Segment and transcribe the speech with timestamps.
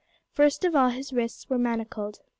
[0.31, 2.21] First of all his wrists were manacled.